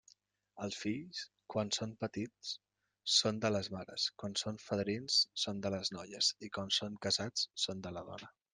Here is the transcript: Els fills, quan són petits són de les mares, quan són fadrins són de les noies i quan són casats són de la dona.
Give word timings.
Els 0.67 0.77
fills, 0.83 1.19
quan 1.53 1.69
són 1.77 1.91
petits 2.03 2.53
són 3.17 3.43
de 3.45 3.53
les 3.57 3.69
mares, 3.75 4.07
quan 4.23 4.35
són 4.43 4.59
fadrins 4.65 5.21
són 5.45 5.63
de 5.67 5.75
les 5.77 5.95
noies 5.99 6.31
i 6.49 6.53
quan 6.59 6.77
són 6.81 7.01
casats 7.09 7.49
són 7.67 7.87
de 7.89 7.97
la 8.01 8.07
dona. 8.13 8.35